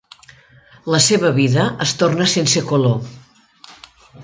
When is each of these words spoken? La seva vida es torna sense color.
La 0.93 1.01
seva 1.07 1.31
vida 1.35 1.67
es 1.87 1.93
torna 2.01 2.29
sense 2.33 2.65
color. 2.73 2.99